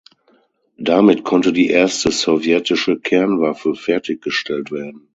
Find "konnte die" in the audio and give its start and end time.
1.23-1.67